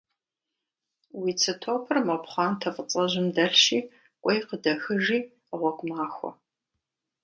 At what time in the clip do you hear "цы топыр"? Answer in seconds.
1.41-1.97